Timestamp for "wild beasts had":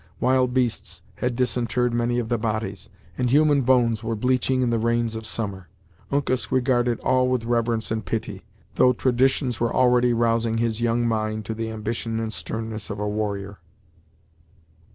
0.19-1.35